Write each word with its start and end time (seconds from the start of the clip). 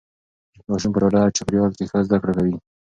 ماشوم 0.69 0.91
په 0.93 0.99
ډاډه 1.01 1.33
چاپیریال 1.37 1.71
کې 1.77 1.89
ښه 1.89 1.97
زده 2.07 2.17
کړه 2.21 2.33
کوي. 2.37 2.55